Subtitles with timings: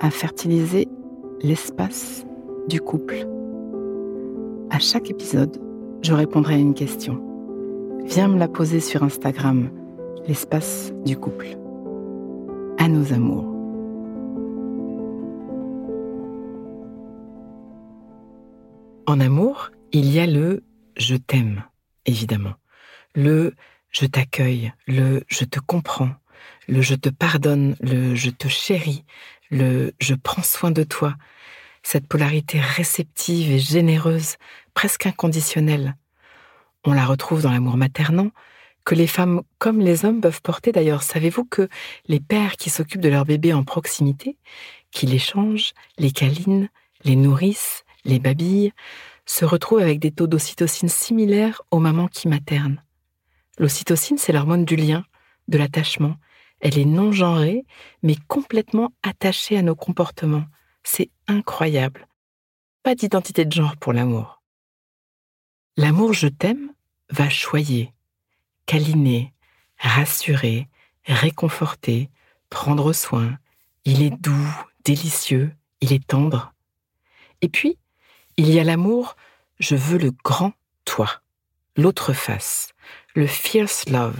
[0.00, 0.88] à fertiliser
[1.42, 2.24] l'espace
[2.68, 3.26] du couple.
[4.70, 5.60] À chaque épisode,
[6.02, 7.22] je répondrai à une question.
[8.04, 9.70] Viens me la poser sur Instagram,
[10.26, 11.48] l'espace du couple.
[12.78, 13.54] À nos amours.
[19.06, 20.62] En amour, il y a le
[20.96, 21.62] je t'aime,
[22.06, 22.54] évidemment.
[23.14, 23.54] Le
[23.90, 26.10] je t'accueille, le je te comprends,
[26.68, 29.04] le je te pardonne, le je te chéris,
[29.50, 31.14] le je prends soin de toi,
[31.82, 34.36] cette polarité réceptive et généreuse,
[34.74, 35.96] presque inconditionnelle.
[36.84, 38.30] On la retrouve dans l'amour maternant,
[38.84, 41.02] que les femmes comme les hommes peuvent porter d'ailleurs.
[41.02, 41.68] Savez-vous que
[42.06, 44.38] les pères qui s'occupent de leurs bébés en proximité,
[44.90, 46.70] qui les changent, les câlinent,
[47.04, 48.72] les nourrissent, les babillent,
[49.26, 52.82] se retrouvent avec des taux d'ocytocine similaires aux mamans qui maternent.
[53.58, 55.04] L'ocytocine, c'est l'hormone du lien,
[55.48, 56.16] de l'attachement,
[56.60, 57.64] elle est non genrée,
[58.02, 60.46] mais complètement attachée à nos comportements.
[60.82, 62.08] C'est incroyable.
[62.82, 64.42] Pas d'identité de genre pour l'amour.
[65.76, 66.72] L'amour je t'aime
[67.10, 67.92] va choyer,
[68.66, 69.32] câliner,
[69.78, 70.68] rassurer,
[71.04, 72.10] réconforter,
[72.50, 73.38] prendre soin.
[73.84, 74.54] Il est doux,
[74.84, 76.52] délicieux, il est tendre.
[77.40, 77.78] Et puis,
[78.36, 79.16] il y a l'amour,
[79.60, 80.52] je veux le grand
[80.84, 81.22] toi,
[81.76, 82.72] l'autre face,
[83.14, 84.18] le fierce love,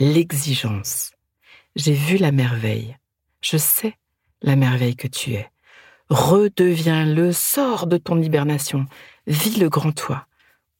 [0.00, 1.12] l'exigence
[1.78, 2.96] j'ai vu la merveille.
[3.40, 3.94] Je sais
[4.42, 5.48] la merveille que tu es.
[6.10, 8.86] Redeviens-le, sors de ton hibernation,
[9.26, 10.26] vis le grand toi.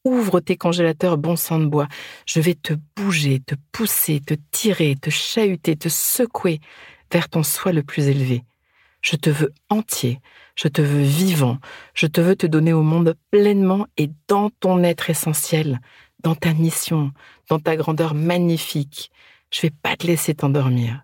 [0.05, 1.87] Ouvre tes congélateurs bon sang de bois.
[2.27, 6.61] Je vais te bouger, te pousser, te tirer, te chahuter, te secouer
[7.13, 8.43] vers ton soi le plus élevé.
[9.01, 10.19] Je te veux entier,
[10.57, 11.59] je te veux vivant,
[11.95, 15.81] je te veux te donner au monde pleinement et dans ton être essentiel,
[16.25, 17.13] dans ta mission,
[17.49, 19.13] dans ta grandeur magnifique,
[19.51, 21.03] je vais pas te laisser t'endormir.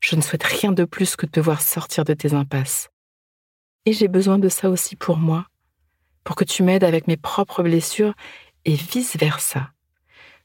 [0.00, 2.90] Je ne souhaite rien de plus que te voir sortir de tes impasses.
[3.86, 5.46] Et j'ai besoin de ça aussi pour moi,
[6.24, 8.14] pour que tu m'aides avec mes propres blessures
[8.64, 9.70] et vice-versa.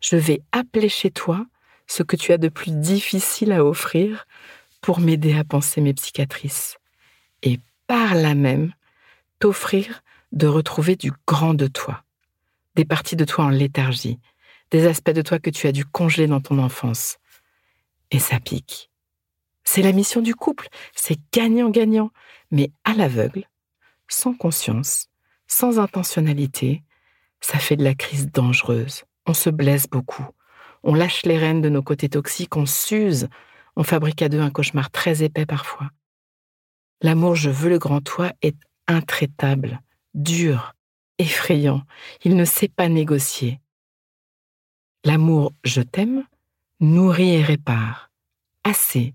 [0.01, 1.45] Je vais appeler chez toi
[1.87, 4.27] ce que tu as de plus difficile à offrir
[4.81, 6.77] pour m'aider à penser mes psychiatrices.
[7.43, 8.73] Et par là même,
[9.39, 12.03] t'offrir de retrouver du grand de toi,
[12.75, 14.19] des parties de toi en léthargie,
[14.71, 17.17] des aspects de toi que tu as dû congeler dans ton enfance,
[18.11, 18.89] et ça pique.
[19.63, 22.11] C'est la mission du couple, c'est gagnant-gagnant,
[22.51, 23.47] mais à l'aveugle,
[24.07, 25.09] sans conscience,
[25.47, 26.83] sans intentionnalité,
[27.41, 29.03] ça fait de la crise dangereuse.
[29.25, 30.25] On se blesse beaucoup.
[30.83, 33.27] On lâche les rênes de nos côtés toxiques, on s'use,
[33.75, 35.89] on fabrique à deux un cauchemar très épais parfois.
[37.01, 38.57] L'amour je veux le grand toi est
[38.87, 39.81] intraitable,
[40.13, 40.73] dur,
[41.19, 41.83] effrayant.
[42.23, 43.59] Il ne sait pas négocier.
[45.03, 46.25] L'amour je t'aime
[46.79, 48.11] nourrit et répare.
[48.63, 49.13] Assez.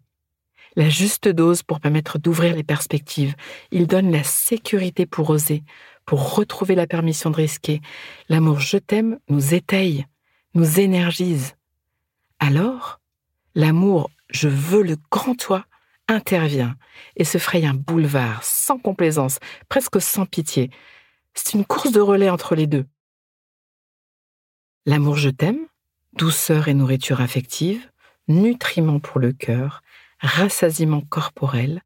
[0.75, 3.35] La juste dose pour permettre d'ouvrir les perspectives.
[3.71, 5.63] Il donne la sécurité pour oser,
[6.07, 7.81] pour retrouver la permission de risquer.
[8.29, 10.07] L'amour je t'aime nous étaye,
[10.55, 11.55] nous énergise.
[12.39, 13.01] Alors,
[13.55, 15.67] l'amour je veux le grand toi
[16.09, 16.77] intervient
[17.17, 20.71] et se fraye un boulevard sans complaisance, presque sans pitié.
[21.35, 22.87] C'est une course de relais entre les deux.
[24.87, 25.67] L'amour je t'aime
[26.13, 27.91] douceur et nourriture affective,
[28.29, 29.83] nutriments pour le cœur,
[30.21, 31.83] rassasiement corporel,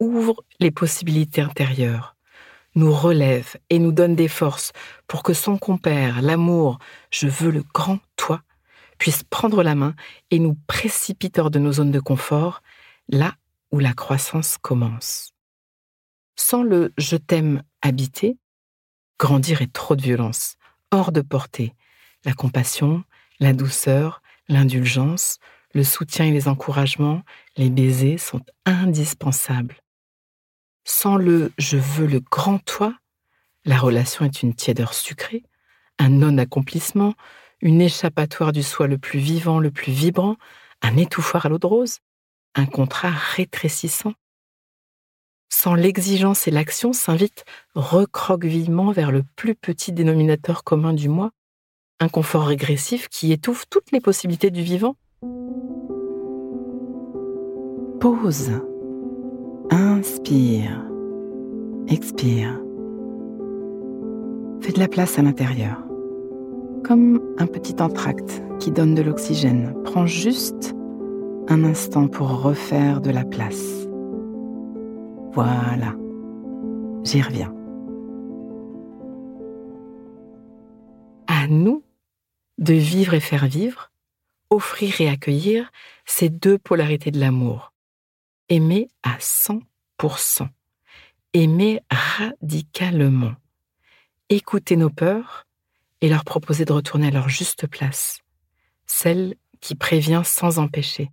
[0.00, 2.16] ouvre les possibilités intérieures,
[2.74, 4.72] nous relève et nous donne des forces
[5.06, 6.78] pour que son compère, l'amour,
[7.10, 8.42] je veux le grand toi,
[8.98, 9.94] puisse prendre la main
[10.30, 12.62] et nous précipite hors de nos zones de confort,
[13.08, 13.34] là
[13.70, 15.32] où la croissance commence.
[16.36, 18.38] Sans le je t'aime habité,
[19.18, 20.56] grandir est trop de violence,
[20.90, 21.74] hors de portée.
[22.24, 23.04] La compassion,
[23.40, 25.38] la douceur, l'indulgence,
[25.74, 27.22] le soutien et les encouragements,
[27.56, 29.76] les baisers sont indispensables.
[30.84, 32.94] Sans le je veux le grand toi,
[33.64, 35.42] la relation est une tièdeur sucrée,
[35.98, 37.14] un non-accomplissement,
[37.60, 40.36] une échappatoire du soi le plus vivant, le plus vibrant,
[40.80, 41.98] un étouffoir à l'eau de rose,
[42.54, 44.14] un contrat rétrécissant.
[45.50, 47.44] Sans l'exigence et l'action s'invite
[47.74, 51.30] recroquevillement vers le plus petit dénominateur commun du moi,
[52.00, 54.94] un confort régressif qui étouffe toutes les possibilités du vivant.
[58.00, 58.52] Pause.
[59.70, 60.84] Inspire.
[61.88, 62.60] Expire.
[64.60, 65.84] Fais de la place à l'intérieur.
[66.84, 69.74] Comme un petit entracte qui donne de l'oxygène.
[69.84, 70.74] Prends juste
[71.48, 73.88] un instant pour refaire de la place.
[75.32, 75.94] Voilà.
[77.04, 77.52] J'y reviens.
[81.26, 81.82] À nous
[82.58, 83.90] de vivre et faire vivre,
[84.50, 85.70] offrir et accueillir
[86.04, 87.72] ces deux polarités de l'amour.
[88.48, 90.48] Aimer à 100%.
[91.34, 93.34] Aimer radicalement.
[94.28, 95.46] Écouter nos peurs
[96.00, 98.20] et leur proposer de retourner à leur juste place.
[98.86, 101.10] Celle qui prévient sans empêcher.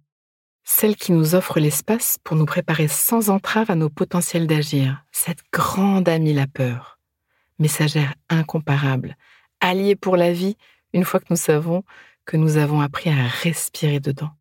[0.63, 5.03] Celle qui nous offre l'espace pour nous préparer sans entrave à nos potentiels d'agir.
[5.12, 7.00] Cette grande amie la peur.
[7.59, 9.15] Messagère incomparable.
[9.59, 10.57] Alliée pour la vie
[10.95, 11.83] une fois que nous savons
[12.24, 14.31] que nous avons appris à respirer dedans.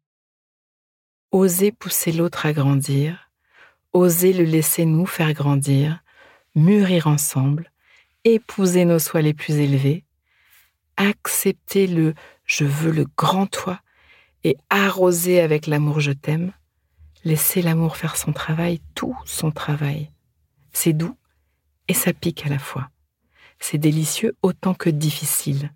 [1.32, 3.28] Oser pousser l'autre à grandir,
[3.92, 6.02] oser le laisser nous faire grandir,
[6.54, 7.72] mûrir ensemble,
[8.22, 10.04] épouser nos soins les plus élevés,
[10.96, 12.14] accepter le
[12.44, 13.80] je veux le grand toi
[14.44, 16.52] et arroser avec l'amour je t'aime,
[17.24, 20.12] laisser l'amour faire son travail, tout son travail.
[20.72, 21.16] C'est doux
[21.88, 22.90] et ça pique à la fois.
[23.58, 25.72] C'est délicieux autant que difficile.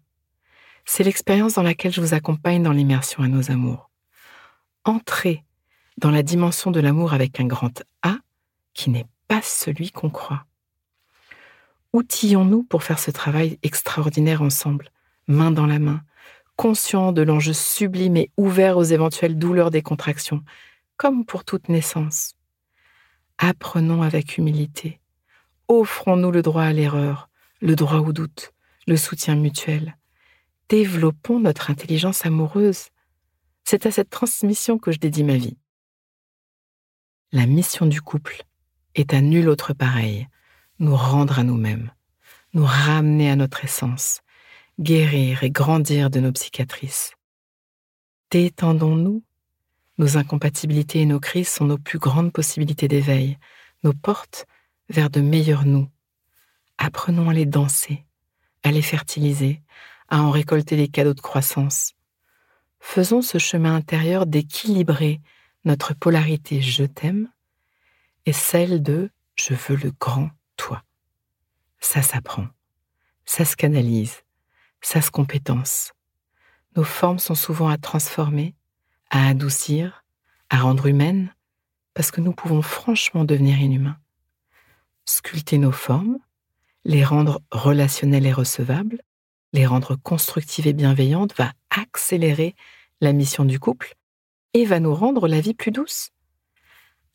[0.90, 3.90] C'est l'expérience dans laquelle je vous accompagne dans l'immersion à nos amours.
[4.84, 5.44] Entrez
[5.98, 8.16] dans la dimension de l'amour avec un grand A
[8.72, 10.46] qui n'est pas celui qu'on croit.
[11.92, 14.90] Outillons-nous pour faire ce travail extraordinaire ensemble,
[15.26, 16.00] main dans la main,
[16.56, 20.42] conscient de l'enjeu sublime et ouvert aux éventuelles douleurs des contractions,
[20.96, 22.32] comme pour toute naissance.
[23.36, 25.00] Apprenons avec humilité.
[25.68, 27.28] Offrons-nous le droit à l'erreur,
[27.60, 28.54] le droit au doute,
[28.86, 29.97] le soutien mutuel
[30.68, 32.88] développons notre intelligence amoureuse.
[33.64, 35.58] C'est à cette transmission que je dédie ma vie.
[37.32, 38.42] La mission du couple
[38.94, 40.28] est à nul autre pareil,
[40.78, 41.92] nous rendre à nous-mêmes,
[42.54, 44.20] nous ramener à notre essence,
[44.80, 47.12] guérir et grandir de nos psychiatrices.
[48.30, 49.22] Détendons-nous.
[49.98, 53.36] Nos incompatibilités et nos crises sont nos plus grandes possibilités d'éveil,
[53.82, 54.46] nos portes
[54.88, 55.88] vers de meilleurs nous.
[56.78, 58.06] Apprenons à les danser,
[58.62, 59.60] à les fertiliser,
[60.08, 61.94] à en récolter les cadeaux de croissance.
[62.80, 65.20] Faisons ce chemin intérieur d'équilibrer
[65.64, 67.30] notre polarité je t'aime
[68.26, 70.82] et celle de je veux le grand toi.
[71.80, 72.46] Ça s'apprend,
[73.24, 74.22] ça se canalise,
[74.80, 75.92] ça se compétence.
[76.76, 78.54] Nos formes sont souvent à transformer,
[79.10, 80.04] à adoucir,
[80.50, 81.34] à rendre humaines,
[81.94, 83.98] parce que nous pouvons franchement devenir inhumains.
[85.04, 86.18] Sculpter nos formes,
[86.84, 89.02] les rendre relationnelles et recevables,
[89.52, 92.54] les rendre constructives et bienveillantes va accélérer
[93.00, 93.94] la mission du couple
[94.54, 96.10] et va nous rendre la vie plus douce.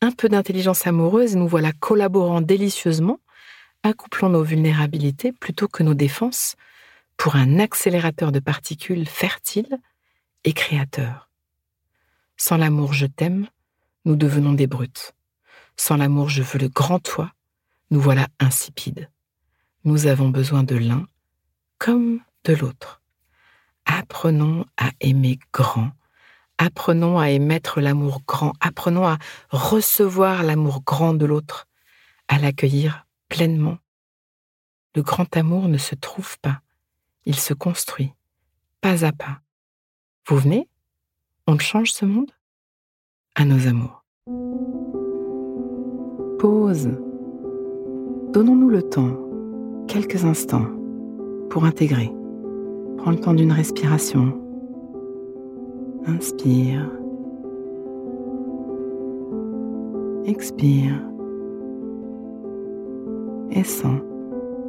[0.00, 3.20] Un peu d'intelligence amoureuse nous voilà collaborant délicieusement,
[3.82, 6.56] accouplant nos vulnérabilités plutôt que nos défenses
[7.16, 9.78] pour un accélérateur de particules fertile
[10.44, 11.30] et créateur.
[12.36, 13.46] Sans l'amour je t'aime,
[14.04, 15.14] nous devenons des brutes.
[15.76, 17.32] Sans l'amour je veux le grand toi,
[17.90, 19.10] nous voilà insipides.
[19.84, 21.06] Nous avons besoin de l'un
[21.78, 23.02] comme de l'autre.
[23.86, 25.90] Apprenons à aimer grand,
[26.58, 29.18] apprenons à émettre l'amour grand, apprenons à
[29.50, 31.66] recevoir l'amour grand de l'autre,
[32.28, 33.78] à l'accueillir pleinement.
[34.94, 36.60] Le grand amour ne se trouve pas,
[37.26, 38.12] il se construit,
[38.80, 39.40] pas à pas.
[40.26, 40.68] Vous venez?
[41.46, 42.30] On change ce monde?
[43.34, 44.04] À nos amours.
[46.38, 46.98] Pause.
[48.32, 49.18] Donnons-nous le temps,
[49.88, 50.83] quelques instants
[51.50, 52.10] pour intégrer.
[52.98, 54.32] Prends le temps d'une respiration.
[56.06, 56.90] Inspire.
[60.26, 60.94] Expire.
[63.50, 64.00] Et sens.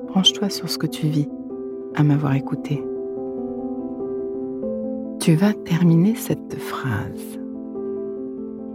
[0.08, 1.28] Branche-toi sur ce que tu vis
[1.96, 2.84] à m'avoir écouté.
[5.20, 7.40] Tu vas terminer cette phrase.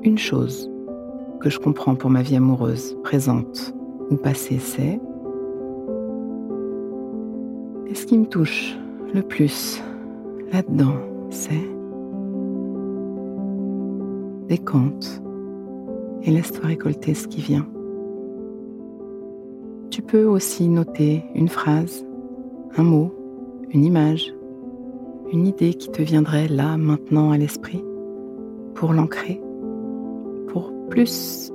[0.02, 0.70] Une chose
[1.40, 3.74] que je comprends pour ma vie amoureuse, présente
[4.10, 5.00] ou passée, c'est
[7.90, 8.76] et ce qui me touche
[9.12, 9.82] le plus
[10.52, 10.94] là-dedans,
[11.30, 11.68] c'est
[14.48, 15.22] décompte
[16.22, 17.66] et laisse-toi récolter ce qui vient.
[19.90, 22.06] tu peux aussi noter une phrase,
[22.76, 23.12] un mot,
[23.70, 24.32] une image,
[25.32, 27.84] une idée qui te viendrait là maintenant à l'esprit
[28.74, 29.40] pour l'ancrer,
[30.48, 31.52] pour plus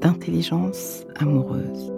[0.00, 1.97] d'intelligence amoureuse.